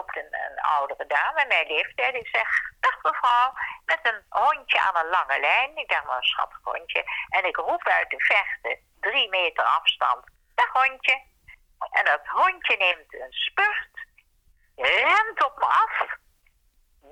loopt 0.00 0.16
een, 0.16 0.60
oudere 0.60 1.06
dame, 1.06 1.44
mijn 1.46 1.66
leeftijd. 1.66 2.14
Ik 2.14 2.26
zeg, 2.26 2.48
dag 2.80 3.02
mevrouw, 3.02 3.52
met 3.84 3.98
een 4.02 4.22
hondje 4.28 4.80
aan 4.80 4.96
een 4.96 5.10
lange 5.10 5.40
lijn. 5.40 5.76
Ik 5.76 5.88
denk, 5.88 6.06
wel 6.06 6.16
een 6.16 6.22
schattig 6.22 6.60
hondje. 6.62 7.04
En 7.28 7.44
ik 7.44 7.56
roep 7.56 7.88
uit 7.88 8.10
de 8.10 8.20
vechten, 8.20 8.78
drie 9.00 9.28
meter 9.28 9.64
afstand, 9.64 10.24
dag 10.54 10.72
hondje. 10.72 11.22
En 11.90 12.04
dat 12.04 12.20
hondje 12.24 12.76
neemt 12.76 13.14
een 13.14 13.32
spurt, 13.32 14.06
rent 14.76 15.44
op 15.44 15.56
me 15.58 15.64
af, 15.64 16.06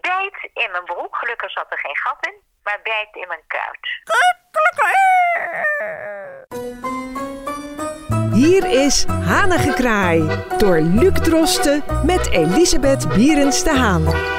bijt 0.00 0.50
in 0.52 0.70
mijn 0.70 0.84
broek. 0.84 1.16
Gelukkig 1.16 1.50
zat 1.50 1.72
er 1.72 1.78
geen 1.78 1.96
gat 1.96 2.26
in, 2.26 2.42
maar 2.62 2.80
bijt 2.82 3.16
in 3.16 3.28
mijn 3.28 3.46
kuit. 3.46 3.88
Hier 8.38 8.84
is 8.84 9.04
Hanengekraai 9.08 10.22
door 10.58 10.80
Luc 10.80 11.14
Drosten 11.14 11.82
met 12.04 12.30
Elisabeth 12.30 13.08
Bierens 13.08 13.62
de 13.62 13.70
Haan. 13.70 14.37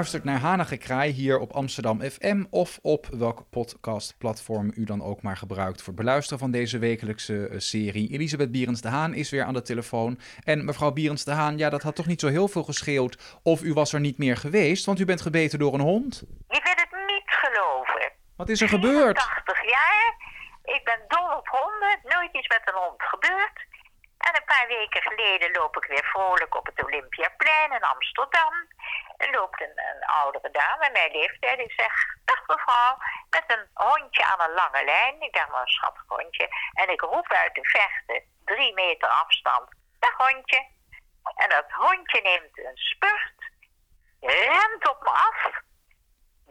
Luistert 0.00 0.24
naar 0.24 0.40
Hanagekraai 0.40 1.10
hier 1.10 1.38
op 1.38 1.52
Amsterdam 1.52 2.00
FM 2.00 2.44
of 2.50 2.78
op 2.82 3.06
welk 3.06 3.44
podcastplatform 3.50 4.72
u 4.74 4.84
dan 4.84 5.02
ook 5.02 5.22
maar 5.22 5.36
gebruikt 5.36 5.78
voor 5.78 5.92
het 5.92 6.02
beluisteren 6.02 6.38
van 6.38 6.50
deze 6.50 6.78
wekelijkse 6.78 7.48
eh, 7.48 7.58
serie. 7.58 8.10
Elisabeth 8.10 8.50
Bierens 8.50 8.80
de 8.80 8.88
Haan 8.88 9.14
is 9.14 9.30
weer 9.30 9.44
aan 9.44 9.54
de 9.54 9.62
telefoon. 9.62 10.18
En 10.44 10.64
mevrouw 10.64 10.90
Bierens 10.90 11.24
de 11.24 11.30
Haan, 11.30 11.58
ja, 11.58 11.70
dat 11.70 11.82
had 11.82 11.96
toch 11.96 12.06
niet 12.06 12.20
zo 12.20 12.28
heel 12.28 12.48
veel 12.48 12.64
gescheeld 12.64 13.40
of 13.42 13.62
u 13.62 13.72
was 13.72 13.92
er 13.92 14.00
niet 14.00 14.18
meer 14.18 14.36
geweest, 14.36 14.86
want 14.86 14.98
u 14.98 15.04
bent 15.04 15.20
gebeten 15.20 15.58
door 15.58 15.74
een 15.74 15.80
hond? 15.80 16.22
Je 16.48 16.60
wil 16.62 16.72
het 16.76 17.06
niet 17.06 17.22
geloven. 17.26 18.12
Wat 18.36 18.48
is 18.48 18.60
er 18.60 18.68
gebeurd? 18.68 19.16
80 19.16 19.70
jaar. 19.70 20.14
Ik 20.64 20.84
ben 20.84 21.00
dol 21.08 21.36
op 21.36 21.48
honden. 21.48 21.98
Nooit 22.02 22.32
iets 22.32 22.48
met 22.48 22.62
een 22.64 22.80
hond 22.82 23.02
gebeurd. 23.02 23.66
En 24.20 24.36
een 24.36 24.44
paar 24.44 24.66
weken 24.66 25.02
geleden 25.02 25.52
loop 25.52 25.76
ik 25.76 25.84
weer 25.84 26.04
vrolijk 26.04 26.54
op 26.54 26.66
het 26.66 26.84
Olympiaplein 26.84 27.72
in 27.72 27.82
Amsterdam. 27.82 28.54
Er 29.16 29.30
loopt 29.30 29.60
een, 29.60 29.78
een 29.92 30.04
oudere 30.04 30.50
dame, 30.50 30.90
mijn 30.92 31.12
leeftijd. 31.12 31.58
Ik 31.58 31.72
zeg, 31.72 31.92
dag 32.24 32.46
mevrouw, 32.46 32.96
met 33.30 33.44
een 33.46 33.68
hondje 33.74 34.24
aan 34.24 34.40
een 34.40 34.54
lange 34.54 34.84
lijn. 34.84 35.22
Ik 35.22 35.32
denk 35.32 35.50
wel 35.50 35.60
een 35.60 35.68
schattig 35.68 36.04
hondje. 36.06 36.48
En 36.72 36.88
ik 36.88 37.00
roep 37.00 37.32
uit 37.32 37.54
de 37.54 37.64
vechten, 37.64 38.22
drie 38.44 38.74
meter 38.74 39.08
afstand, 39.08 39.68
dag 39.98 40.16
hondje. 40.16 40.68
En 41.34 41.48
dat 41.48 41.70
hondje 41.70 42.20
neemt 42.22 42.58
een 42.58 42.76
spurt, 42.76 43.50
rent 44.20 44.88
op 44.88 45.02
me 45.02 45.10
af, 45.10 45.50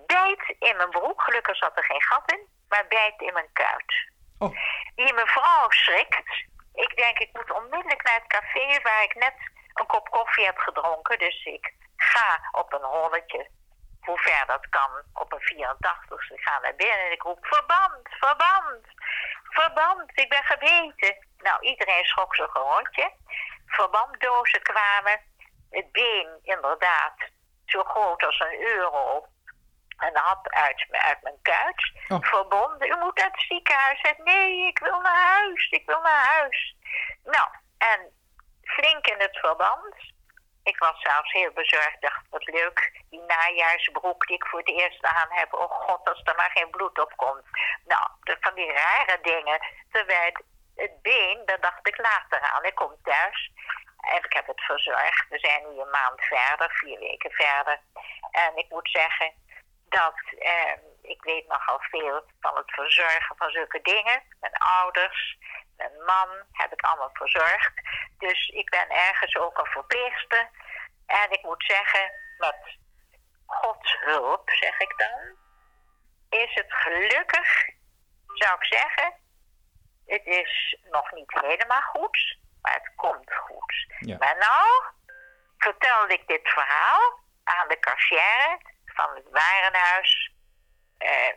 bijt 0.08 0.56
in 0.60 0.78
mijn 0.78 0.90
broek. 0.90 1.22
Gelukkig 1.22 1.58
zat 1.58 1.78
er 1.78 1.84
geen 1.84 2.04
gat 2.04 2.32
in, 2.32 2.48
maar 2.70 2.88
bijt 2.88 3.22
in 3.22 3.34
mijn 3.34 3.52
kuit. 3.54 3.94
Oh. 4.38 4.56
Die 4.96 5.14
mevrouw 5.14 5.70
schrikt. 5.70 6.48
Ik 6.86 6.96
denk, 6.96 7.20
ik 7.20 7.30
moet 7.34 7.52
onmiddellijk 7.52 8.04
naar 8.04 8.20
het 8.22 8.28
café 8.28 8.82
waar 8.82 9.04
ik 9.04 9.16
net 9.16 9.38
een 9.74 9.86
kop 9.86 10.10
koffie 10.10 10.46
heb 10.46 10.58
gedronken. 10.58 11.20
Dus 11.20 11.46
ik 11.46 11.74
ga 11.96 12.50
op 12.52 12.74
een 12.74 12.84
holletje, 12.84 13.50
hoe 14.02 14.18
ver 14.18 14.46
dat 14.48 14.70
kan, 14.70 14.92
op 15.14 15.34
een 15.34 15.40
84 15.40 16.32
Ik 16.32 16.42
ga 16.42 16.60
naar 16.60 16.76
binnen 16.76 17.06
en 17.06 17.12
ik 17.12 17.22
roep, 17.22 17.46
verband, 17.46 18.08
verband, 18.10 18.86
verband, 19.44 20.12
ik 20.14 20.30
ben 20.30 20.44
gebeten. 20.44 21.28
Nou, 21.38 21.62
iedereen 21.62 22.06
schrok 22.06 22.36
zo'n 22.36 22.48
rondje. 22.54 23.12
Verbanddozen 23.66 24.62
kwamen, 24.62 25.22
het 25.70 25.92
been 25.92 26.40
inderdaad 26.44 27.18
zo 27.66 27.84
groot 27.84 28.24
als 28.24 28.40
een 28.40 28.62
euro 28.62 29.26
en 30.00 30.18
had 30.18 30.50
uit, 30.50 30.86
uit 30.90 31.22
mijn 31.22 31.42
kuit 31.42 31.92
oh. 32.08 32.22
verbonden. 32.22 32.88
U 32.88 32.96
moet 32.98 33.18
naar 33.18 33.32
het 33.32 33.46
ziekenhuis. 33.48 34.00
Zei, 34.02 34.14
nee, 34.24 34.68
ik 34.68 34.80
wil 34.80 35.00
naar 35.02 35.26
huis, 35.38 35.70
ik 35.70 35.86
wil 35.86 36.02
naar 36.02 36.26
huis. 36.26 36.76
Nou, 37.24 37.48
en 37.78 38.00
flink 38.64 39.08
in 39.08 39.20
het 39.20 39.38
verband. 39.38 39.96
Ik 40.64 40.78
was 40.78 41.02
zelfs 41.02 41.32
heel 41.32 41.52
bezorgd. 41.52 42.02
dacht, 42.02 42.26
wat 42.30 42.46
leuk. 42.46 43.02
Die 43.10 43.22
najaarsbroek 43.22 44.28
die 44.28 44.36
ik 44.36 44.46
voor 44.46 44.60
het 44.60 44.70
eerst 44.70 45.04
aan 45.04 45.28
heb. 45.30 45.54
Oh 45.54 45.72
god, 45.72 46.10
als 46.10 46.22
er 46.24 46.36
maar 46.36 46.52
geen 46.54 46.70
bloed 46.70 47.00
op 47.00 47.14
komt. 47.16 47.44
Nou, 47.86 48.08
van 48.40 48.54
die 48.54 48.72
rare 48.72 49.20
dingen. 49.22 49.60
Terwijl 49.92 50.32
het 50.76 51.02
been, 51.02 51.42
daar 51.46 51.60
dacht 51.60 51.88
ik 51.88 51.98
later 51.98 52.42
aan. 52.42 52.64
Ik 52.64 52.76
kom 52.76 52.96
thuis. 53.04 53.52
En 54.00 54.24
ik 54.24 54.34
heb 54.34 54.48
het 54.48 54.62
verzorgd. 54.62 55.26
We 55.30 55.40
zijn 55.40 55.62
nu 55.62 55.82
een 55.82 55.90
maand 55.90 56.22
verder, 56.22 56.72
vier 56.72 57.00
weken 57.00 57.32
verder. 57.32 57.80
En 58.32 58.58
ik 58.58 58.70
moet 58.70 58.90
zeggen 58.92 59.34
dat 59.90 60.16
eh, 60.40 60.74
ik 61.02 61.24
weet 61.24 61.48
nogal 61.48 61.80
veel 61.80 62.24
van 62.40 62.56
het 62.56 62.72
verzorgen 62.72 63.36
van 63.36 63.50
zulke 63.50 63.82
dingen. 63.82 64.24
Mijn 64.40 64.54
ouders, 64.54 65.38
mijn 65.78 66.04
man 66.06 66.30
heb 66.52 66.74
ik 66.74 66.82
allemaal 66.82 67.10
verzorgd. 67.14 67.74
Dus 68.18 68.48
ik 68.48 68.70
ben 68.70 68.90
ergens 68.90 69.36
ook 69.36 69.58
een 69.58 69.72
verpleegster. 69.72 70.50
En 71.06 71.32
ik 71.32 71.44
moet 71.44 71.64
zeggen, 71.68 72.12
met 72.38 72.78
Gods 73.46 73.98
hulp, 74.00 74.50
zeg 74.50 74.80
ik 74.80 74.94
dan, 74.98 75.38
is 76.40 76.54
het 76.54 76.74
gelukkig, 76.74 77.70
zou 78.34 78.56
ik 78.60 78.66
zeggen. 78.66 79.14
Het 80.06 80.26
is 80.26 80.78
nog 80.92 81.12
niet 81.12 81.32
helemaal 81.42 81.82
goed, 81.82 82.38
maar 82.62 82.74
het 82.74 82.92
komt 82.96 83.34
goed. 83.34 83.88
Maar 84.20 84.38
nou 84.38 84.84
vertelde 85.58 86.14
ik 86.14 86.28
dit 86.28 86.50
verhaal 86.50 87.20
aan 87.44 87.68
de 87.68 87.80
cashier 87.80 88.58
van 89.00 89.16
het 89.16 89.30
warenhuis. 89.32 90.32
Uh, 91.00 91.34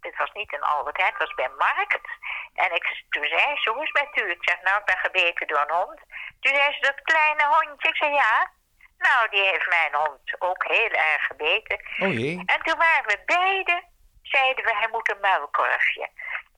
het 0.00 0.16
was 0.16 0.32
niet 0.32 0.52
in 0.52 0.62
Albert 0.62 0.96
Heijn, 0.96 1.12
het 1.12 1.22
was 1.22 1.34
bij 1.34 1.48
Markt. 1.48 2.08
En 2.54 2.74
ik, 2.74 3.02
toen 3.08 3.26
zei 3.26 3.56
ze, 3.56 3.70
hoe 3.70 3.82
is 3.82 3.90
het 3.92 4.02
met 4.02 4.24
u? 4.24 4.30
Ik 4.30 4.48
zeg, 4.48 4.62
nou, 4.62 4.78
ik 4.78 4.84
ben 4.84 4.98
gebeten 4.98 5.46
door 5.46 5.60
een 5.60 5.76
hond. 5.76 6.00
Toen 6.40 6.54
zei 6.54 6.72
ze, 6.72 6.80
dat 6.80 7.02
kleine 7.02 7.46
hondje. 7.46 7.88
Ik 7.88 7.96
zei, 7.96 8.12
ja. 8.14 8.52
Nou, 8.98 9.28
die 9.28 9.42
heeft 9.42 9.68
mijn 9.68 9.94
hond 9.94 10.20
ook 10.38 10.64
heel 10.64 10.90
erg 10.90 11.26
gebeten. 11.26 11.78
Oh 11.98 12.12
jee. 12.12 12.42
En 12.46 12.62
toen 12.62 12.78
waren 12.78 13.06
we 13.06 13.22
beiden, 13.26 13.84
zeiden 14.22 14.64
we, 14.64 14.76
hij 14.76 14.88
moet 14.90 15.10
een 15.10 15.20
muilkorfje. 15.20 16.08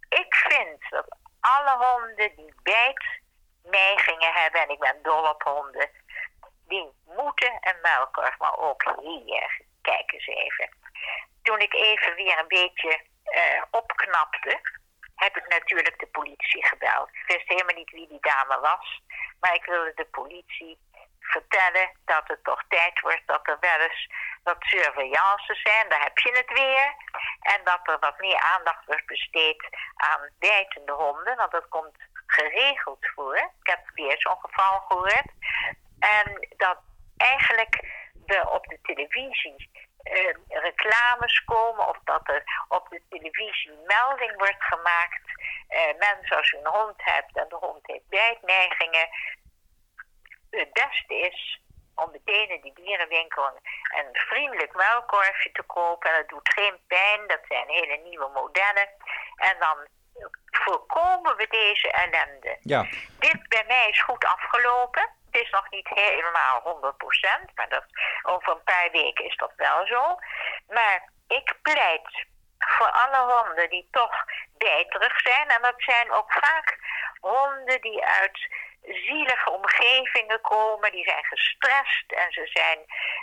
Ik 0.08 0.34
vind 0.34 0.90
dat 0.90 1.16
alle 1.40 1.86
honden 1.86 2.36
die 2.36 2.54
bijtneigingen 2.62 4.32
hebben, 4.32 4.60
en 4.60 4.68
ik 4.68 4.78
ben 4.78 5.02
dol 5.02 5.28
op 5.28 5.42
honden, 5.42 5.90
die 6.68 6.92
moeten 7.04 7.58
een 7.60 7.80
muilkorf, 7.82 8.38
maar 8.38 8.58
ook 8.58 8.82
hier. 9.00 9.60
Kijk 9.90 10.12
eens 10.12 10.26
even. 10.26 10.68
Toen 11.42 11.60
ik 11.60 11.74
even 11.74 12.14
weer 12.14 12.38
een 12.38 12.48
beetje 12.48 13.00
uh, 13.24 13.62
opknapte, 13.70 14.60
heb 15.14 15.36
ik 15.36 15.48
natuurlijk 15.48 15.98
de 15.98 16.06
politie 16.06 16.66
gebeld. 16.66 17.08
Ik 17.08 17.26
wist 17.26 17.48
helemaal 17.48 17.74
niet 17.74 17.90
wie 17.90 18.08
die 18.08 18.20
dame 18.20 18.58
was, 18.60 19.02
maar 19.40 19.54
ik 19.54 19.64
wilde 19.64 19.92
de 19.94 20.04
politie 20.04 20.78
vertellen 21.20 21.90
dat 22.04 22.22
het 22.26 22.44
toch 22.44 22.62
tijd 22.68 23.00
wordt 23.00 23.26
dat 23.26 23.48
er 23.48 23.56
wel 23.60 23.80
eens 23.80 24.10
wat 24.42 24.56
surveillances 24.58 25.62
zijn, 25.62 25.88
daar 25.88 26.02
heb 26.02 26.18
je 26.18 26.32
het 26.32 26.58
weer. 26.58 26.94
En 27.40 27.60
dat 27.64 27.80
er 27.82 27.98
wat 27.98 28.18
meer 28.18 28.40
aandacht 28.40 28.84
wordt 28.86 29.06
besteed 29.06 29.68
aan 29.94 30.30
bijtende 30.38 30.92
honden, 30.92 31.36
want 31.36 31.52
dat 31.52 31.68
komt 31.68 31.96
geregeld 32.26 33.06
voor. 33.14 33.36
Ik 33.36 33.66
heb 33.72 33.80
weer 33.94 34.16
zo'n 34.18 34.40
geval 34.40 34.80
gehoord. 34.80 35.30
En 35.98 36.48
dat 36.56 36.78
eigenlijk 37.16 37.74
we 38.26 38.50
op 38.50 38.66
de 38.66 38.78
televisie 38.82 39.70
uh, 40.04 40.34
reclames 40.48 41.44
komen 41.44 41.88
of 41.88 41.98
dat 42.04 42.28
er 42.28 42.42
op 42.68 42.88
de 42.90 43.02
televisie 43.08 43.78
melding 43.86 44.36
wordt 44.36 44.64
gemaakt. 44.64 45.24
Uh, 45.68 45.98
mensen, 45.98 46.36
als 46.36 46.52
u 46.52 46.56
een 46.56 46.66
hond 46.66 46.96
hebt 46.96 47.36
en 47.36 47.48
de 47.48 47.56
hond 47.56 47.86
heeft 47.86 48.08
bijtneigingen, 48.08 49.08
het 50.50 50.72
beste 50.72 51.14
is 51.14 51.60
om 51.94 52.10
meteen 52.10 52.48
in 52.48 52.60
die 52.60 52.74
dierenwinkel 52.74 53.44
een 53.98 54.08
vriendelijk 54.12 54.74
muilkorfje 54.74 55.52
te 55.52 55.62
kopen. 55.62 56.10
En 56.10 56.16
dat 56.16 56.28
doet 56.28 56.52
geen 56.54 56.78
pijn, 56.86 57.26
dat 57.26 57.40
zijn 57.48 57.68
hele 57.68 57.96
nieuwe 57.96 58.30
modellen. 58.34 58.88
En 59.36 59.56
dan 59.58 59.76
voorkomen 60.50 61.36
we 61.36 61.46
deze 61.48 61.90
ellende. 61.90 62.58
Ja. 62.60 62.82
Dit 63.18 63.48
bij 63.48 63.64
mij 63.66 63.88
is 63.88 64.02
goed 64.02 64.24
afgelopen. 64.24 65.08
Is 65.42 65.50
nog 65.50 65.70
niet 65.70 65.88
helemaal 65.88 66.60
100%, 66.60 67.54
maar 67.54 67.68
dat, 67.68 67.84
over 68.22 68.52
een 68.52 68.62
paar 68.64 68.88
weken 68.92 69.24
is 69.24 69.36
dat 69.36 69.52
wel 69.56 69.86
zo. 69.86 70.16
Maar 70.68 71.10
ik 71.28 71.54
pleit 71.62 72.26
voor 72.76 72.90
alle 72.90 73.32
honden 73.32 73.70
die 73.70 73.88
toch 73.90 74.24
bijterig 74.58 75.20
zijn. 75.20 75.48
En 75.48 75.62
dat 75.62 75.74
zijn 75.76 76.10
ook 76.10 76.32
vaak 76.32 76.78
honden 77.20 77.80
die 77.80 78.04
uit 78.04 78.48
zielige 78.82 79.50
omgevingen 79.50 80.40
komen, 80.40 80.92
die 80.92 81.04
zijn 81.04 81.24
gestrest 81.24 82.12
en 82.12 82.32
ze 82.32 82.46
zijn, 82.46 82.78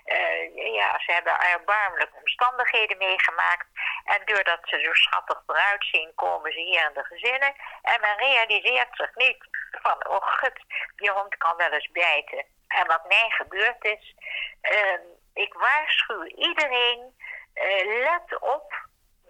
uh, 0.05 0.73
ja, 0.73 0.99
ze 0.99 1.11
hebben 1.11 1.39
erbarmelijke 1.39 2.17
omstandigheden 2.19 2.97
meegemaakt. 2.97 3.67
En 4.03 4.21
doordat 4.25 4.59
ze 4.61 4.79
zo 4.79 4.93
schattig 4.93 5.43
eruit 5.47 5.85
zien, 5.91 6.11
komen 6.15 6.51
ze 6.51 6.59
hier 6.59 6.85
in 6.87 6.93
de 6.93 7.03
gezinnen. 7.03 7.53
En 7.81 8.01
men 8.01 8.17
realiseert 8.17 8.89
zich 8.91 9.15
niet 9.15 9.37
van, 9.81 10.07
oh 10.07 10.27
gut, 10.27 10.59
die 10.95 11.11
hond 11.11 11.37
kan 11.37 11.55
wel 11.55 11.71
eens 11.71 11.91
bijten. 11.91 12.45
En 12.67 12.87
wat 12.87 13.07
mij 13.07 13.29
gebeurd 13.29 13.85
is, 13.85 14.15
uh, 14.61 14.99
ik 15.33 15.53
waarschuw 15.53 16.23
iedereen, 16.23 17.17
uh, 17.53 17.99
let 18.03 18.39
op 18.39 18.72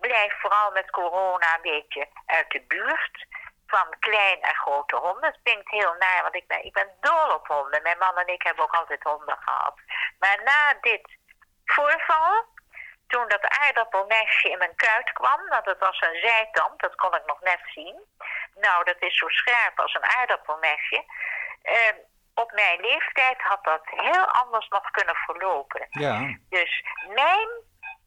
blijf 0.08 0.34
vooral 0.42 0.72
met 0.72 0.90
corona 0.92 1.56
een 1.56 1.72
beetje 1.72 2.08
uit 2.26 2.50
de 2.50 2.62
buurt 2.68 3.26
van 3.68 3.88
klein 4.00 4.42
en 4.42 4.56
grote 4.56 4.96
honden. 4.96 5.30
Het 5.32 5.40
klinkt 5.44 5.70
heel 5.70 5.96
naar, 6.00 6.22
want 6.22 6.36
ik 6.36 6.48
ben, 6.48 6.64
ik 6.66 6.74
ben 6.74 6.90
dol 7.00 7.30
op 7.38 7.48
honden. 7.48 7.82
Mijn 7.84 7.98
man 7.98 8.18
en 8.18 8.28
ik 8.28 8.44
hebben 8.44 8.64
ook 8.64 8.76
altijd 8.76 9.04
honden 9.04 9.38
gehad. 9.40 9.76
Maar 10.20 10.38
na 10.44 10.62
dit 10.82 11.18
voorval, 11.66 12.46
toen 13.08 13.28
dat 13.28 13.48
aardappelmesje 13.48 14.50
in 14.50 14.58
mijn 14.58 14.76
kuit 14.76 15.14
kwam, 15.14 15.48
want 15.48 15.66
het 15.66 15.80
was 15.80 16.02
een 16.02 16.20
zijtand, 16.20 16.80
dat 16.80 16.96
kon 16.96 17.16
ik 17.16 17.26
nog 17.26 17.42
net 17.42 17.62
zien. 17.66 17.98
Nou, 18.56 18.84
dat 18.84 19.00
is 19.00 19.18
zo 19.18 19.28
scherp 19.28 19.80
als 19.80 19.94
een 19.94 20.10
aardappelmesje. 20.18 21.04
Uh, 21.64 21.96
op 22.34 22.52
mijn 22.52 22.82
leeftijd 22.82 23.42
had 23.42 23.64
dat 23.64 23.82
heel 23.86 24.26
anders 24.26 24.68
nog 24.68 24.92
kunnen 24.92 25.16
verlopen. 25.16 25.88
Ja. 25.90 26.38
Dus 26.50 26.84
mijn 27.14 27.50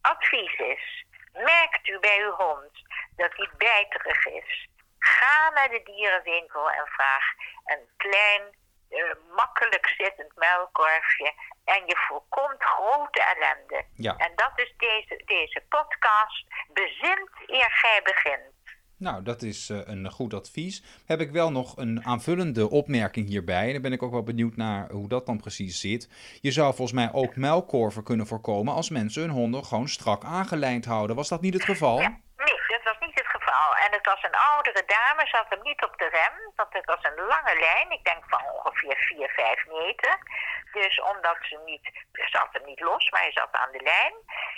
advies 0.01 0.55
is, 0.57 1.05
merkt 1.37 1.87
u 1.87 1.99
bij 1.99 2.19
uw 2.21 2.31
hond 2.31 2.71
dat 3.15 3.31
hij 3.35 3.49
bijterig 3.57 4.25
is, 4.25 4.67
ga 4.99 5.49
naar 5.49 5.69
de 5.69 5.81
dierenwinkel 5.83 6.71
en 6.71 6.85
vraag 6.85 7.23
een 7.65 7.87
klein, 7.97 8.41
uh, 8.89 9.13
makkelijk 9.35 9.87
zittend 9.97 10.35
muilkorfje 10.35 11.33
en 11.65 11.85
je 11.85 11.97
voorkomt 12.07 12.63
grote 12.63 13.23
ellende. 13.23 13.85
Ja. 13.95 14.15
En 14.17 14.31
dat 14.35 14.51
is 14.55 14.73
deze, 14.77 15.21
deze 15.25 15.63
podcast. 15.69 16.45
Bezint 16.67 17.29
eer 17.45 17.71
gij 17.71 18.01
begint. 18.03 18.56
Nou, 18.99 19.23
dat 19.23 19.41
is 19.41 19.69
uh, 19.69 19.79
een 19.83 20.11
goed 20.11 20.33
advies. 20.33 20.83
Heb 21.05 21.19
ik 21.21 21.31
wel 21.31 21.51
nog 21.51 21.77
een 21.77 22.05
aanvullende 22.05 22.69
opmerking 22.69 23.27
hierbij. 23.27 23.73
Dan 23.73 23.81
ben 23.81 23.93
ik 23.93 24.03
ook 24.03 24.11
wel 24.11 24.23
benieuwd 24.23 24.55
naar 24.55 24.91
hoe 24.91 25.07
dat 25.07 25.25
dan 25.25 25.37
precies 25.37 25.79
zit. 25.79 26.09
Je 26.41 26.51
zou 26.51 26.67
volgens 26.75 26.97
mij 26.97 27.13
ook 27.13 27.35
muilkorven 27.35 28.03
kunnen 28.03 28.27
voorkomen 28.27 28.73
als 28.73 28.89
mensen 28.89 29.21
hun 29.21 29.31
honden 29.31 29.65
gewoon 29.65 29.89
strak 29.89 30.23
aangelijnd 30.23 30.85
houden. 30.85 31.15
Was 31.15 31.29
dat 31.29 31.41
niet 31.41 31.53
het 31.53 31.63
geval 31.63 31.97
nee, 31.97 32.05
dat 32.05 32.83
was 32.83 32.97
niet 32.99 33.15
het 33.15 33.27
geval. 33.27 33.73
En 33.87 33.93
het 33.93 34.05
was 34.05 34.23
een 34.23 34.35
oudere 34.35 34.83
dame, 34.85 35.27
zat 35.27 35.49
hem 35.49 35.61
niet 35.61 35.83
op 35.83 35.97
de 35.97 36.09
rem, 36.09 36.51
want 36.55 36.73
het 36.73 36.85
was 36.85 36.99
een 37.01 37.25
lange 37.25 37.59
lijn, 37.59 37.91
ik 37.91 38.03
denk 38.03 38.23
van 38.27 38.41
ongeveer 38.53 38.97
4, 38.97 39.29
5 39.29 39.65
meter. 39.65 40.17
Dus 40.71 41.01
omdat 41.01 41.37
ze 41.41 41.61
niet, 41.65 41.83
ze 42.11 42.27
zat 42.27 42.47
hem 42.51 42.65
niet 42.65 42.79
los, 42.79 43.09
maar 43.09 43.21
hij 43.21 43.31
zat 43.31 43.51
aan 43.51 43.71
de 43.71 43.81
lijn. 43.81 44.13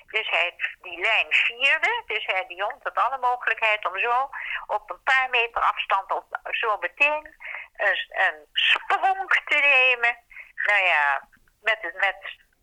Dus 0.07 0.29
hij 0.29 0.53
die 0.81 0.99
lijn 0.99 1.27
vierde. 1.29 2.03
Dus 2.05 2.25
hij 2.25 2.45
die 2.47 2.63
hond 2.63 2.83
had 2.83 2.97
alle 2.97 3.17
mogelijkheid 3.17 3.85
om 3.85 3.99
zo 3.99 4.29
op 4.67 4.89
een 4.89 5.03
paar 5.03 5.27
meter 5.29 5.61
afstand 5.61 6.11
op, 6.11 6.39
zo 6.51 6.77
meteen 6.77 7.35
een, 7.75 8.05
een 8.09 8.47
sprong 8.53 9.41
te 9.45 9.57
nemen. 9.57 10.17
Nou 10.65 10.83
ja, 10.83 11.27
met, 11.61 11.81
met 11.81 12.17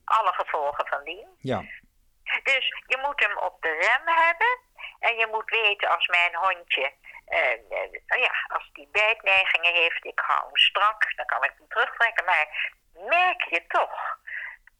alle 0.05 0.33
gevolgen 0.33 0.87
van 0.87 1.05
dien. 1.05 1.29
Ja. 1.39 1.65
Dus 2.43 2.67
je 2.87 2.99
moet 3.03 3.21
hem 3.25 3.39
op 3.39 3.63
de 3.63 3.69
rem 3.69 4.17
hebben. 4.17 4.56
En 5.09 5.17
je 5.17 5.27
moet 5.27 5.51
weten 5.51 5.89
als 5.89 6.07
mijn 6.07 6.35
hondje, 6.35 6.93
uh, 7.29 7.53
uh, 7.71 8.23
ja, 8.25 8.35
als 8.49 8.71
die 8.73 8.89
bijtneigingen 8.93 9.75
heeft, 9.75 10.05
ik 10.05 10.21
hou 10.27 10.45
hem 10.47 10.57
strak, 10.57 11.17
dan 11.17 11.27
kan 11.27 11.45
ik 11.45 11.53
hem 11.59 11.69
terugtrekken. 11.69 12.25
Maar 12.25 12.73
merk 12.93 13.43
je 13.43 13.67
toch 13.67 14.19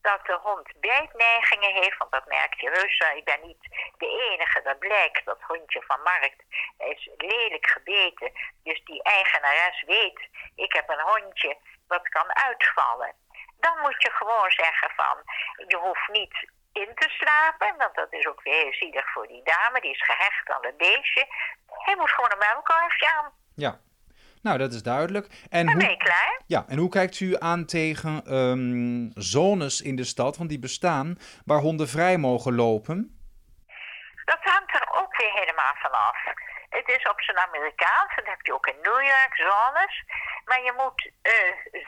dat 0.01 0.27
de 0.27 0.39
hond 0.43 0.81
bijtneigingen 0.81 1.75
heeft, 1.75 1.99
want 1.99 2.11
dat 2.11 2.27
merk 2.27 2.55
je 2.55 2.71
heus. 2.71 3.17
Ik 3.17 3.25
ben 3.25 3.41
niet 3.43 3.63
de 3.99 4.31
enige, 4.31 4.63
dat 4.63 4.79
blijkt. 4.79 5.25
Dat 5.25 5.43
hondje 5.43 5.83
van 5.87 6.03
Markt 6.03 6.43
is 6.79 7.09
lelijk 7.17 7.67
gebeten. 7.67 8.33
Dus 8.63 8.85
die 8.85 9.03
eigenares 9.03 9.83
weet, 9.83 10.29
ik 10.55 10.73
heb 10.73 10.89
een 10.89 11.01
hondje 11.13 11.57
wat 11.89 12.09
kan 12.09 12.37
uitvallen. 12.37 13.15
Dan 13.61 13.79
moet 13.79 14.03
je 14.03 14.11
gewoon 14.11 14.51
zeggen 14.51 14.91
van, 14.91 15.17
je 15.67 15.77
hoeft 15.77 16.09
niet 16.09 16.51
in 16.83 16.95
te 16.95 17.09
slapen, 17.09 17.77
want 17.77 17.95
dat 17.95 18.13
is 18.13 18.27
ook 18.27 18.43
weer 18.43 18.63
heel 18.63 18.73
zielig 18.73 19.13
voor 19.13 19.27
die 19.27 19.43
dame, 19.45 19.81
die 19.81 19.91
is 19.91 20.05
gehecht 20.05 20.51
aan 20.51 20.67
het 20.67 20.77
beestje. 20.77 21.27
Hij 21.67 21.97
moet 21.97 22.11
gewoon 22.11 22.33
een 22.33 22.39
muilkorfje 22.39 23.09
aan. 23.17 23.33
Ja, 23.55 23.81
nou, 24.43 24.59
dat 24.59 24.73
is 24.73 24.83
duidelijk. 24.83 25.27
En 25.51 25.67
je 25.69 25.97
klaar? 25.97 26.41
Ja, 26.47 26.65
en 26.69 26.79
hoe 26.79 26.91
kijkt 26.91 27.21
u 27.21 27.37
aan 27.39 27.67
tegen 27.67 28.35
um, 28.35 29.11
zones 29.15 29.81
in 29.81 29.97
de 29.97 30.05
stad, 30.05 30.37
want 30.37 30.49
die 30.49 30.59
bestaan, 30.59 31.19
waar 31.45 31.59
honden 31.59 31.89
vrij 31.89 32.17
mogen 32.17 32.55
lopen? 32.55 32.99
Dat 34.25 34.39
hangt 34.41 34.75
er 34.75 34.89
ook 35.01 35.17
weer 35.17 35.33
helemaal 35.33 35.75
vanaf. 35.75 36.17
Het 36.69 36.89
is 36.89 37.09
op 37.11 37.21
zijn 37.21 37.39
Amerikaans, 37.39 38.15
dat 38.17 38.27
heb 38.27 38.41
je 38.47 38.55
ook 38.55 38.67
in 38.67 38.81
New 38.83 39.03
York, 39.03 39.33
zones. 39.33 40.05
Maar 40.45 40.63
je 40.63 40.73
moet 40.77 41.11
uh, 41.23 41.33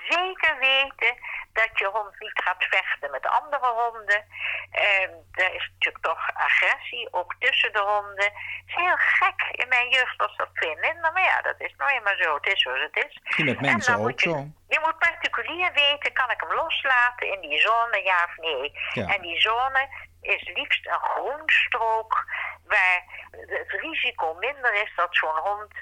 zeker 0.09 0.59
weten 0.59 1.17
dat 1.53 1.79
je 1.79 1.87
hond 1.87 2.15
niet 2.19 2.41
gaat 2.45 2.65
vechten 2.65 3.11
met 3.11 3.27
andere 3.27 3.67
honden. 3.67 4.25
Uh, 4.73 5.45
er 5.45 5.55
is 5.55 5.71
natuurlijk 5.73 6.05
toch 6.05 6.31
agressie, 6.35 7.09
ook 7.11 7.35
tussen 7.39 7.73
de 7.73 7.81
honden. 7.81 8.25
Het 8.25 8.67
is 8.67 8.75
heel 8.75 8.97
gek 8.97 9.41
in 9.51 9.69
mijn 9.69 9.89
jeugd 9.89 10.17
was 10.17 10.37
dat 10.37 10.49
veel 10.53 10.77
minder. 10.81 11.13
Maar 11.13 11.23
ja, 11.23 11.43
dat 11.43 11.61
is 11.61 11.75
nou 11.77 11.91
eenmaal 11.91 12.17
zo. 12.17 12.35
Het 12.35 12.47
is 12.47 12.63
zoals 12.63 12.81
het 12.81 13.05
is. 13.05 13.21
Misschien 13.23 13.45
met 13.45 13.61
mensen 13.61 13.97
ook 13.97 14.21
je, 14.21 14.29
zo. 14.29 14.47
Je 14.69 14.81
moet 14.85 14.99
particulier 14.99 15.73
weten, 15.73 16.13
kan 16.13 16.31
ik 16.31 16.41
hem 16.41 16.53
loslaten 16.53 17.33
in 17.33 17.41
die 17.41 17.59
zone, 17.59 18.03
ja 18.03 18.25
of 18.25 18.37
nee? 18.37 18.73
Ja. 18.93 19.15
En 19.15 19.23
die 19.23 19.41
zone 19.41 19.89
is 20.21 20.51
liefst 20.55 20.87
een 20.87 21.01
groenstrook 21.01 22.25
waar 22.67 23.05
het 23.31 23.71
risico 23.71 24.35
minder 24.35 24.75
is 24.75 24.93
dat 24.97 25.17
zo'n 25.17 25.39
hond, 25.43 25.73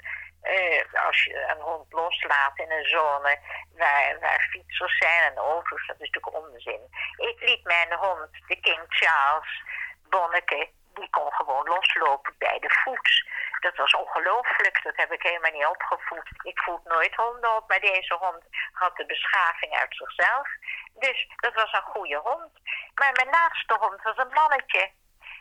eh, 0.41 1.05
als 1.05 1.23
je 1.23 1.47
een 1.49 1.61
hond 1.61 1.93
loslaat 1.93 2.59
in 2.59 2.71
een 2.71 2.85
zone 2.85 3.39
waar, 3.77 4.19
waar 4.19 4.47
fietsers 4.51 4.97
zijn 4.97 5.31
en 5.31 5.37
auto's, 5.37 5.87
dat 5.87 5.99
is 5.99 6.09
natuurlijk 6.11 6.45
onzin. 6.45 6.81
Ik 7.17 7.39
liet 7.39 7.63
mijn 7.63 7.93
hond, 7.93 8.29
de 8.47 8.59
King 8.59 8.85
Charles, 8.87 9.63
Bonneke, 10.09 10.69
die 10.93 11.09
kon 11.09 11.33
gewoon 11.33 11.67
loslopen 11.67 12.35
bij 12.37 12.59
de 12.59 12.69
voet. 12.83 13.25
Dat 13.59 13.75
was 13.75 13.93
ongelooflijk, 13.93 14.83
dat 14.83 14.95
heb 14.95 15.11
ik 15.11 15.21
helemaal 15.23 15.51
niet 15.51 15.65
opgevoed. 15.65 16.29
Ik 16.41 16.59
voed 16.59 16.83
nooit 16.83 17.15
honden 17.15 17.55
op, 17.55 17.67
maar 17.67 17.79
deze 17.79 18.13
hond 18.13 18.43
had 18.71 18.95
de 18.95 19.05
beschaving 19.05 19.73
uit 19.73 19.95
zichzelf. 19.95 20.47
Dus 20.93 21.27
dat 21.35 21.53
was 21.53 21.73
een 21.73 21.91
goede 21.93 22.17
hond. 22.17 22.51
Maar 22.95 23.11
mijn 23.13 23.29
laatste 23.29 23.75
hond 23.79 24.01
was 24.03 24.17
een 24.17 24.33
mannetje. 24.33 24.91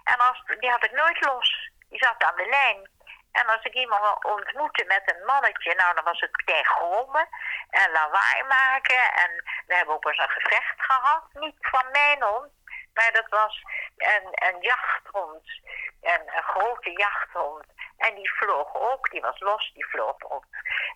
En 0.04 0.18
als, 0.18 0.42
die 0.60 0.70
had 0.70 0.84
ik 0.84 0.92
nooit 0.92 1.24
los. 1.24 1.70
Die 1.88 2.04
zat 2.04 2.22
aan 2.22 2.36
de 2.36 2.48
lijn. 2.48 2.90
En 3.40 3.46
als 3.46 3.64
ik 3.64 3.74
iemand 3.74 4.24
ontmoette 4.24 4.84
met 4.84 5.02
een 5.04 5.24
mannetje, 5.24 5.74
nou 5.74 5.94
dan 5.94 6.04
was 6.04 6.20
het 6.20 6.36
meteen 6.36 6.64
grommen 6.64 7.28
en 7.70 7.90
lawaai 7.92 8.42
maken. 8.42 9.12
En 9.14 9.30
we 9.66 9.74
hebben 9.74 9.94
ook 9.94 10.06
eens 10.06 10.18
een 10.18 10.28
gevecht 10.28 10.74
gehad. 10.76 11.22
Niet 11.32 11.56
van 11.60 11.90
mijn 11.92 12.22
hond, 12.22 12.52
maar 12.94 13.12
dat 13.12 13.28
was 13.28 13.62
een, 13.96 14.28
een 14.32 14.60
jachthond. 14.60 15.44
Een, 16.00 16.22
een 16.36 16.42
grote 16.42 16.90
jachthond. 16.90 17.64
En 17.96 18.14
die 18.14 18.32
vloog 18.32 18.74
ook, 18.74 19.10
die 19.10 19.20
was 19.20 19.40
los, 19.40 19.70
die 19.74 19.86
vloog 19.86 20.18
op 20.18 20.44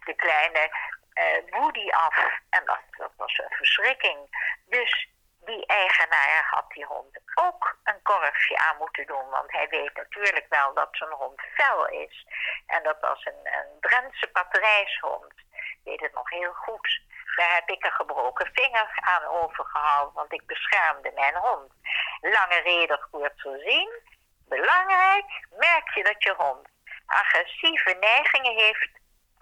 de 0.05 0.15
kleine 0.15 0.71
uh, 1.15 1.59
Woody 1.59 1.91
af. 1.91 2.17
En 2.51 2.65
dat, 2.65 2.81
dat 2.91 3.13
was 3.17 3.39
een 3.39 3.57
verschrikking. 3.57 4.19
Dus 4.67 5.10
die 5.51 5.67
eigenaar 5.67 6.43
had 6.51 6.67
die 6.73 6.85
hond 6.85 7.21
ook 7.35 7.77
een 7.85 8.03
korfje 8.03 8.59
aan 8.59 8.77
moeten 8.79 9.07
doen. 9.07 9.29
Want 9.31 9.53
hij 9.53 9.69
weet 9.69 9.95
natuurlijk 9.95 10.47
wel 10.49 10.75
dat 10.75 10.89
zijn 10.91 11.11
hond 11.11 11.41
fel 11.41 11.89
is. 11.89 12.27
En 12.67 12.83
dat 12.83 12.97
was 13.01 13.25
een, 13.25 13.43
een 13.59 13.71
Drentse 13.81 14.27
patrijshond. 14.27 15.33
Ik 15.77 15.81
weet 15.85 16.01
het 16.01 16.15
nog 16.15 16.31
heel 16.31 16.53
goed. 16.53 17.01
Daar 17.37 17.55
heb 17.55 17.69
ik 17.69 17.85
een 17.85 18.01
gebroken 18.03 18.51
vinger 18.53 18.91
aan 19.15 19.25
overgehouden, 19.25 20.15
want 20.15 20.33
ik 20.33 20.47
beschermde 20.47 21.11
mijn 21.15 21.37
hond. 21.37 21.73
Lange 22.21 22.61
reden 22.65 23.01
kort 23.11 23.41
voorzien. 23.43 23.91
Belangrijk, 24.49 25.29
merk 25.51 25.89
je 25.95 26.03
dat 26.03 26.23
je 26.23 26.35
hond 26.37 26.69
agressieve 27.11 27.97
neigingen 28.01 28.55
heeft. 28.57 28.91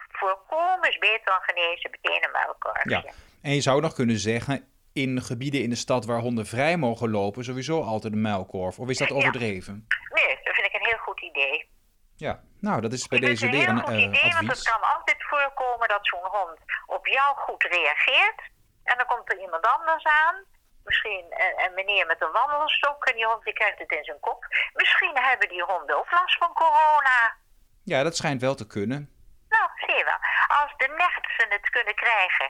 Voorkomen 0.09 0.89
is 0.89 0.99
beter 0.99 1.25
dan 1.25 1.41
genezen, 1.41 1.91
meteen 1.91 2.25
een 2.25 2.31
muilkorfje. 2.31 2.91
Ja, 2.91 3.03
en 3.43 3.55
je 3.55 3.61
zou 3.61 3.81
nog 3.81 3.95
kunnen 3.95 4.19
zeggen, 4.19 4.73
in 5.03 5.23
gebieden 5.23 5.63
in 5.63 5.71
de 5.71 5.77
stad 5.77 6.05
waar 6.05 6.21
honden 6.21 6.47
vrij 6.47 6.77
mogen 6.77 7.11
lopen, 7.11 7.45
sowieso 7.45 7.83
altijd 7.83 8.13
een 8.13 8.21
muilkorf. 8.21 8.79
Of 8.79 8.89
is 8.89 8.99
dat 8.99 9.13
overdreven? 9.13 9.87
Ja. 9.89 10.23
Nee, 10.23 10.39
dat 10.45 10.55
vind 10.55 10.67
ik 10.67 10.75
een 10.75 10.87
heel 10.87 10.99
goed 10.99 11.21
idee. 11.21 11.69
Ja, 12.17 12.41
nou, 12.61 12.81
dat 12.81 12.93
is 12.93 13.09
bij 13.09 13.19
ik 13.19 13.25
deze 13.25 13.51
weer 13.51 13.69
een 13.69 13.75
heel 13.75 13.85
goed 13.85 13.95
uh, 13.95 14.03
idee, 14.03 14.23
advies. 14.23 14.35
want 14.35 14.51
het 14.51 14.69
kan 14.73 14.83
altijd 14.95 15.21
voorkomen 15.33 15.89
dat 15.89 16.07
zo'n 16.07 16.29
hond 16.37 16.59
op 16.87 17.07
jou 17.07 17.37
goed 17.37 17.63
reageert. 17.63 18.41
En 18.85 18.97
dan 18.97 19.07
komt 19.07 19.33
er 19.33 19.41
iemand 19.41 19.67
anders 19.67 20.05
aan. 20.05 20.37
Misschien 20.85 21.27
een, 21.29 21.65
een 21.65 21.75
meneer 21.75 22.07
met 22.07 22.23
een 22.23 22.33
wandelstok 22.33 23.05
en 23.05 23.15
die 23.15 23.27
hond 23.27 23.45
die 23.45 23.53
krijgt 23.53 23.79
het 23.79 23.93
in 23.93 24.05
zijn 24.05 24.21
kop. 24.21 24.47
Misschien 24.73 25.17
hebben 25.29 25.49
die 25.49 25.63
honden 25.63 25.97
ook 25.97 26.11
last 26.11 26.39
van 26.39 26.53
corona. 26.53 27.37
Ja, 27.85 28.03
dat 28.03 28.17
schijnt 28.17 28.41
wel 28.41 28.55
te 28.55 28.67
kunnen. 28.67 29.01
Nou, 29.49 29.67
zie 29.75 29.97
je 29.97 30.05
wel. 30.05 30.21
Als 30.61 30.73
de 30.77 30.89
nertsen 30.89 31.51
het 31.57 31.71
kunnen 31.71 31.95
krijgen, 31.95 32.49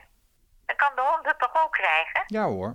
dan 0.69 0.75
kan 0.83 0.91
de 0.95 1.01
hond 1.09 1.25
het 1.25 1.39
toch 1.39 1.63
ook 1.63 1.71
krijgen? 1.71 2.23
Ja 2.27 2.43
hoor. 2.43 2.71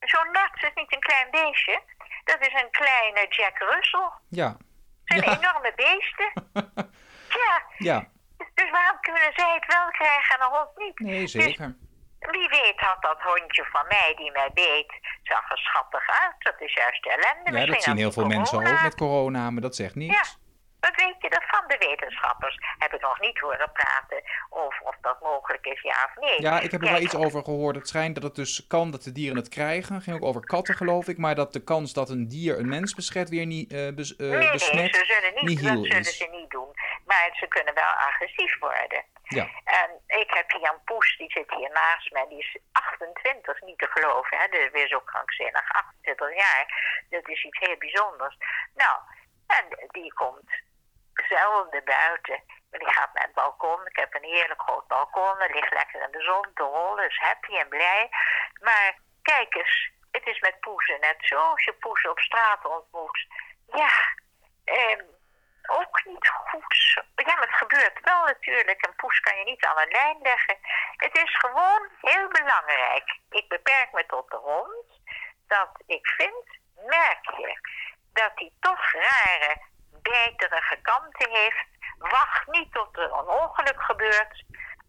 Zo'n 0.00 0.30
nerts 0.32 0.62
is 0.62 0.74
niet 0.74 0.92
een 0.94 1.00
klein 1.08 1.30
beestje. 1.30 1.80
Dat 2.24 2.40
is 2.40 2.54
een 2.62 2.70
kleine 2.70 3.26
Jack 3.28 3.58
Russell. 3.58 4.10
Ja. 4.28 4.56
Het 5.04 5.24
zijn 5.24 5.30
Ja. 5.30 5.38
enorme 5.38 5.72
beesten. 5.76 6.30
ja, 7.44 7.62
Ja, 7.78 7.98
dus 8.54 8.70
waarom 8.70 9.00
kunnen 9.00 9.32
zij 9.34 9.54
het 9.54 9.66
wel 9.74 9.90
krijgen 9.90 10.34
en 10.34 10.40
de 10.50 10.56
hond 10.56 10.70
niet? 10.76 10.98
nee 10.98 11.20
Dus 11.20 11.30
zeker. 11.32 11.74
wie 12.18 12.48
weet 12.48 12.80
had 12.80 13.02
dat 13.02 13.20
hondje 13.22 13.64
van 13.72 13.84
mij 13.88 14.12
die 14.16 14.30
mij 14.32 14.50
beet 14.54 14.92
zag 15.22 15.50
er 15.50 15.58
schattig 15.58 16.08
uit. 16.22 16.34
Dat 16.38 16.60
is 16.60 16.72
juist 16.74 17.02
de 17.02 17.10
ellende. 17.10 17.44
Ja, 17.44 17.50
Misschien 17.50 17.72
dat 17.74 17.82
zien 17.82 17.96
heel 17.96 18.12
veel 18.12 18.26
mensen 18.26 18.58
ook 18.58 18.82
met 18.82 18.94
corona, 18.94 19.50
maar 19.50 19.62
dat 19.62 19.76
zegt 19.76 19.94
niks. 19.94 20.38
Wat 20.80 20.94
weet 20.96 21.16
je 21.18 21.28
ervan? 21.28 21.64
De 21.68 21.76
wetenschappers 21.78 22.56
heb 22.78 22.92
ik 22.94 23.00
nog 23.00 23.20
niet 23.20 23.38
horen 23.38 23.72
praten 23.72 24.22
of 24.48 24.80
dat 25.02 25.20
mogelijk 25.20 25.66
is, 25.66 25.80
ja 25.80 26.10
of 26.16 26.22
nee. 26.22 26.40
Ja, 26.42 26.60
ik 26.60 26.70
heb 26.70 26.82
er 26.82 26.90
wel 26.92 27.00
iets 27.00 27.14
over 27.14 27.44
gehoord. 27.44 27.76
Het 27.76 27.88
schijnt 27.88 28.14
dat 28.14 28.22
het 28.24 28.34
dus 28.34 28.66
kan 28.66 28.90
dat 28.90 29.02
de 29.02 29.12
dieren 29.12 29.36
het 29.36 29.48
krijgen. 29.48 29.94
Het 29.94 30.04
ging 30.04 30.16
ook 30.16 30.24
over 30.24 30.44
katten, 30.44 30.74
geloof 30.74 31.08
ik. 31.08 31.18
Maar 31.18 31.34
dat 31.34 31.52
de 31.52 31.64
kans 31.64 31.92
dat 31.92 32.10
een 32.10 32.28
dier 32.28 32.58
een 32.58 32.68
mens 32.68 32.94
besmet 32.94 33.28
weer 33.28 33.46
niet 33.46 33.68
bes- 33.94 34.16
eh, 34.16 34.28
Nee, 34.28 34.38
nee, 34.38 34.50
besmet, 34.50 34.94
ze 34.96 35.04
zullen 35.04 35.44
niet, 35.44 35.62
dat 35.62 35.68
zullen 35.68 35.98
is. 36.00 36.16
ze 36.16 36.28
niet 36.30 36.50
doen. 36.50 36.68
Maar 37.06 37.30
ze 37.32 37.46
kunnen 37.48 37.74
wel 37.74 37.92
agressief 38.08 38.58
worden. 38.58 39.04
Ja. 39.22 39.44
En 39.64 39.90
ik 40.20 40.30
heb 40.34 40.52
een 40.52 40.84
poes, 40.84 41.16
die 41.16 41.30
zit 41.30 41.50
hier 41.56 41.70
naast 41.72 42.10
me. 42.12 42.26
Die 42.28 42.38
is 42.38 42.58
28, 42.72 43.60
niet 43.60 43.78
te 43.78 43.86
geloven. 43.90 44.38
Hè? 44.38 44.46
Dat 44.48 44.60
is 44.60 44.70
weer 44.70 44.88
zo 44.88 45.00
krankzinnig. 45.00 45.72
28 45.72 46.34
jaar. 46.34 46.64
Dat 47.10 47.28
is 47.28 47.44
iets 47.44 47.58
heel 47.58 47.76
bijzonders. 47.78 48.36
Nou, 48.74 48.96
en 49.46 49.64
die 49.90 50.12
komt 50.12 50.50
zelden 51.28 51.82
buiten. 51.84 52.42
Die 52.70 52.92
gaat 52.92 53.14
naar 53.14 53.24
het 53.24 53.34
balkon. 53.34 53.86
Ik 53.86 53.96
heb 53.96 54.14
een 54.14 54.24
heerlijk 54.24 54.62
groot 54.62 54.86
balkon. 54.86 55.40
Er 55.40 55.54
ligt 55.54 55.72
lekker 55.72 56.02
in 56.02 56.10
de 56.10 56.22
zon 56.22 56.50
te 56.54 56.62
rollen. 56.62 57.06
Is 57.08 57.18
happy 57.18 57.56
en 57.56 57.68
blij. 57.68 58.08
Maar 58.60 58.98
kijk 59.22 59.54
eens, 59.54 59.90
het 60.10 60.26
is 60.26 60.40
met 60.40 60.60
poezen 60.60 61.00
net 61.00 61.16
zo. 61.18 61.36
Als 61.36 61.64
je 61.64 61.72
poezen 61.72 62.10
op 62.10 62.18
straat 62.18 62.64
ontmoet. 62.64 63.26
Ja, 63.66 63.90
ehm, 64.64 65.02
ook 65.66 66.04
niet 66.04 66.28
goed. 66.28 67.02
Ja, 67.14 67.34
maar 67.34 67.46
het 67.46 67.56
gebeurt 67.56 68.00
wel 68.00 68.24
natuurlijk. 68.24 68.86
Een 68.86 68.94
poes 68.96 69.20
kan 69.20 69.38
je 69.38 69.44
niet 69.44 69.64
aan 69.64 69.78
een 69.78 69.88
lijn 69.88 70.18
leggen. 70.22 70.58
Het 70.96 71.16
is 71.16 71.36
gewoon 71.38 71.88
heel 72.00 72.28
belangrijk. 72.28 73.18
Ik 73.30 73.48
beperk 73.48 73.92
me 73.92 74.06
tot 74.06 74.30
de 74.30 74.36
hond. 74.36 75.00
Dat 75.46 75.70
ik 75.86 76.06
vind, 76.06 76.58
merk 76.74 77.24
je, 77.36 77.58
dat 78.12 78.32
hij 78.34 78.50
toch 78.60 78.92
rare, 78.92 79.62
beterige 80.02 80.76
kanten 80.82 81.30
heeft. 81.30 81.66
Wacht 82.00 82.46
niet 82.50 82.72
tot 82.72 82.88
er 82.92 83.02
een 83.04 83.28
ongeluk 83.40 83.82
gebeurt. 83.82 84.44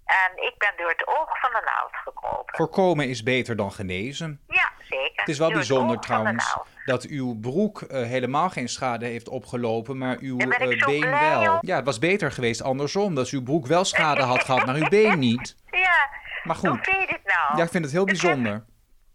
En 0.06 0.44
ik 0.44 0.54
ben 0.58 0.74
door 0.78 0.90
het 0.90 1.08
oog 1.08 1.40
van 1.40 1.50
de 1.52 1.62
naald 1.66 1.92
gekropen. 2.04 2.56
Voorkomen 2.56 3.10
is 3.10 3.24
beter 3.24 3.56
dan 3.56 3.72
genezen. 3.72 4.42
Ja, 4.48 4.70
zeker. 4.90 5.12
Het 5.20 5.28
is 5.30 5.38
wel 5.38 5.48
Door 5.48 5.58
bijzonder 5.58 6.00
trouwens 6.00 6.58
dat 6.86 7.04
uw 7.06 7.40
broek 7.40 7.82
eh, 7.82 8.02
helemaal 8.04 8.50
geen 8.50 8.68
schade 8.68 9.06
heeft 9.06 9.30
opgelopen, 9.30 9.98
maar 9.98 10.18
uw 10.20 10.38
eh, 10.38 10.86
been 10.86 11.10
wel. 11.10 11.58
Ja, 11.62 11.76
het 11.76 11.86
was 11.86 12.00
beter 12.00 12.32
geweest 12.32 12.62
andersom, 12.64 13.16
dat 13.16 13.30
uw 13.30 13.44
broek 13.44 13.66
wel 13.68 13.84
schade 13.86 14.22
had 14.22 14.44
gehad, 14.44 14.66
maar 14.66 14.76
uw 14.76 14.90
been 14.90 15.20
niet. 15.20 15.56
Ja, 15.72 16.10
Maar 16.44 16.56
hoe 16.56 16.70
goed, 16.70 16.84
vind 16.84 17.00
je 17.00 17.08
dit 17.08 17.24
nou? 17.24 17.58
ja, 17.58 17.64
ik 17.64 17.70
vind 17.70 17.84
het 17.84 17.94
heel 17.94 18.06
bijzonder. 18.06 18.66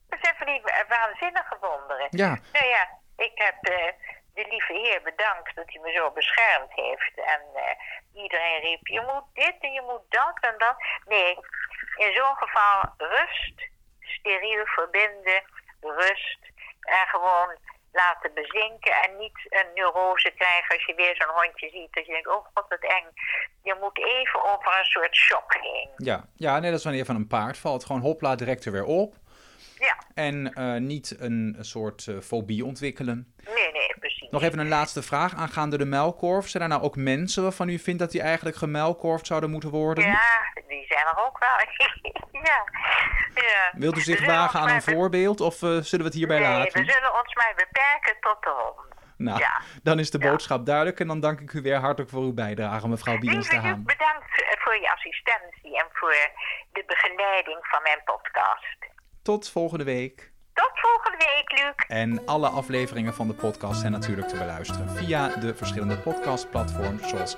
Dat 0.08 0.18
zijn 0.22 0.34
van 0.38 0.46
die 0.46 0.60
wa- 0.62 0.84
waanzinnige 0.88 1.56
wonderen. 1.60 2.06
Ja, 2.10 2.28
Nou 2.52 2.66
ja, 2.66 2.88
ik 3.16 3.32
heb 3.34 3.54
eh, 3.60 3.92
de 4.38 4.46
lieve 4.50 4.72
heer 4.72 5.00
bedankt 5.02 5.54
dat 5.54 5.64
hij 5.72 5.80
me 5.82 5.92
zo 5.92 6.10
beschermd 6.10 6.72
heeft. 6.84 7.14
En 7.34 7.42
eh, 7.54 8.22
iedereen 8.22 8.60
riep, 8.60 8.86
je 8.86 9.00
moet 9.10 9.26
dit 9.44 9.56
en 9.60 9.72
je 9.72 9.82
moet 9.90 10.04
dat 10.08 10.36
en 10.40 10.54
dat. 10.58 10.76
Nee, 11.14 11.32
in 12.04 12.12
zo'n 12.18 12.36
geval 12.44 12.76
rust, 12.98 13.56
steriel 14.00 14.66
verbinden, 14.66 15.42
rust. 15.80 16.38
En 16.80 17.06
gewoon 17.14 17.50
laten 17.92 18.34
bezinken 18.34 18.94
en 19.02 19.16
niet 19.16 19.38
een 19.48 19.70
neurose 19.74 20.30
krijgen 20.30 20.74
als 20.74 20.84
je 20.86 20.94
weer 20.94 21.14
zo'n 21.16 21.34
hondje 21.42 21.68
ziet. 21.70 21.92
Dat 21.94 22.06
je 22.06 22.12
denkt, 22.12 22.28
oh 22.28 22.44
god, 22.54 22.68
wat 22.68 22.80
eng. 22.98 23.08
Je 23.62 23.76
moet 23.80 23.98
even 23.98 24.44
over 24.44 24.78
een 24.78 24.84
soort 24.84 25.14
shock 25.16 25.54
heen. 25.60 25.88
ja, 25.96 26.24
ja, 26.34 26.58
nee, 26.58 26.70
dat 26.70 26.78
is 26.78 26.84
wanneer 26.84 27.02
je 27.02 27.06
van 27.12 27.16
een 27.20 27.26
paard 27.26 27.58
valt. 27.58 27.84
Gewoon 27.84 28.00
hopla, 28.02 28.34
direct 28.34 28.64
er 28.64 28.72
weer 28.72 28.84
op. 28.84 29.14
Ja, 29.78 29.96
En 30.14 30.52
eh, 30.54 30.74
niet 30.74 31.16
een 31.18 31.56
soort 31.60 32.06
eh, 32.06 32.18
fobie 32.18 32.64
ontwikkelen. 32.64 33.34
nee, 33.44 33.72
nee. 33.72 33.94
Nog 34.30 34.42
even 34.42 34.58
een 34.58 34.68
laatste 34.68 35.02
vraag 35.02 35.34
aangaande 35.34 35.78
de 35.78 35.84
muilkorf. 35.84 36.48
Zijn 36.48 36.62
er 36.62 36.68
nou 36.68 36.82
ook 36.82 36.96
mensen 36.96 37.42
waarvan 37.42 37.68
u 37.68 37.78
vindt 37.78 38.00
dat 38.00 38.10
die 38.10 38.20
eigenlijk 38.22 38.56
gemuilkorfd 38.56 39.26
zouden 39.26 39.50
moeten 39.50 39.70
worden? 39.70 40.04
Ja, 40.04 40.20
die 40.68 40.84
zijn 40.88 41.06
er 41.06 41.24
ook 41.26 41.38
wel. 41.38 41.56
ja. 42.42 42.64
ja. 43.34 43.70
Wilt 43.72 43.96
u 43.96 44.00
zich 44.00 44.18
zullen 44.18 44.34
wagen 44.34 44.60
aan 44.60 44.68
een 44.68 44.82
voorbeeld 44.82 45.40
of 45.40 45.54
eh, 45.62 45.68
zullen 45.68 45.98
we 45.98 46.04
het 46.04 46.14
hierbij 46.14 46.38
Nee, 46.38 46.48
laten? 46.48 46.84
we 46.84 46.92
zullen 46.92 47.14
ons 47.20 47.34
maar 47.34 47.52
beperken 47.56 48.16
tot 48.20 48.36
de 48.42 48.50
hond. 48.50 48.94
Nou, 49.16 49.38
Ja. 49.38 49.60
dan 49.82 49.98
is 49.98 50.10
de 50.10 50.18
Ja. 50.18 50.30
boodschap 50.30 50.66
duidelijk 50.66 51.00
en 51.00 51.06
dan 51.06 51.20
dank 51.20 51.40
ik 51.40 51.52
u 51.52 51.62
weer 51.62 51.76
hartelijk 51.76 52.10
voor 52.10 52.22
uw 52.22 52.34
bijdrage, 52.34 52.88
mevrouw 52.88 53.18
Bielens 53.18 53.48
de 53.48 53.56
Haan. 53.56 53.82
bedankt 53.84 54.42
eh, 54.42 54.60
voor 54.60 54.76
je 54.80 54.92
assistentie 54.92 55.78
en 55.78 55.86
voor 55.92 56.14
de 56.72 56.82
begeleiding 56.86 57.58
van 57.66 57.82
mijn 57.82 58.00
podcast. 58.04 58.76
Tot 59.22 59.50
volgende 59.50 59.84
week. 59.84 60.32
Tot 60.56 60.70
volgende 60.74 61.16
week, 61.18 61.60
Luc. 61.60 61.74
En 61.98 62.26
alle 62.26 62.48
afleveringen 62.48 63.14
van 63.14 63.28
de 63.28 63.34
podcast 63.34 63.80
zijn 63.80 63.92
natuurlijk 63.92 64.28
te 64.28 64.36
beluisteren 64.36 64.90
via 64.90 65.28
de 65.28 65.54
verschillende 65.54 65.96
podcastplatforms 65.96 67.08
zoals 67.08 67.36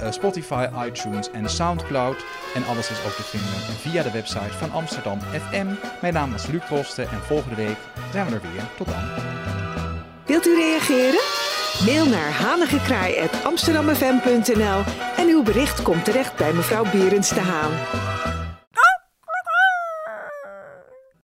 eh, 0.00 0.10
Spotify, 0.10 0.68
iTunes 0.86 1.30
en 1.30 1.50
Soundcloud. 1.50 2.24
En 2.54 2.66
alles 2.66 2.90
is 2.90 3.04
ook 3.04 3.12
te 3.12 3.22
vinden 3.22 3.60
via 3.80 4.02
de 4.02 4.10
website 4.10 4.52
van 4.52 4.72
Amsterdam 4.72 5.20
FM. 5.20 5.66
Mijn 6.00 6.14
naam 6.14 6.34
is 6.34 6.46
Luc 6.46 6.62
Posten 6.68 7.08
en 7.08 7.20
volgende 7.20 7.56
week 7.56 7.76
zijn 8.12 8.26
we 8.26 8.34
er 8.34 8.40
weer. 8.40 8.62
Tot 8.76 8.86
dan. 8.86 9.04
Wilt 10.24 10.46
u 10.46 10.54
reageren? 10.54 11.20
Mail 11.84 12.06
naar 12.06 12.30
hanigekraai.amsterdamfm.nl 12.30 14.82
en 15.16 15.28
uw 15.28 15.42
bericht 15.42 15.82
komt 15.82 16.04
terecht 16.04 16.36
bij 16.36 16.52
mevrouw 16.52 16.84
Berends 16.84 17.28
de 17.28 17.40
Haan. 17.40 17.72